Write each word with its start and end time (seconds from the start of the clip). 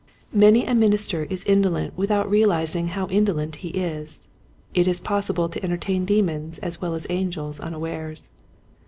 Many 0.33 0.65
a 0.65 0.73
minister 0.73 1.25
is 1.25 1.43
indolent 1.43 1.95
without 1.95 2.27
realizing 2.27 2.87
how 2.87 3.05
indolent 3.09 3.57
he 3.57 3.67
is. 3.69 4.27
It 4.73 4.87
is 4.87 4.99
pos 4.99 5.27
sible 5.27 5.51
to 5.51 5.63
entertain 5.63 6.05
demons 6.05 6.57
as 6.57 6.81
well 6.81 6.95
as 6.95 7.05
angels 7.07 7.59
unawares. 7.59 8.31